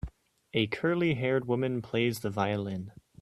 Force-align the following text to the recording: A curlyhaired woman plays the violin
A 0.55 0.65
curlyhaired 0.65 1.45
woman 1.45 1.83
plays 1.83 2.21
the 2.21 2.31
violin 2.31 2.91